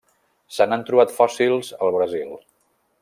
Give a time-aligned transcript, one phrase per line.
[0.55, 2.33] Se n'han trobat fòssils al Brasil.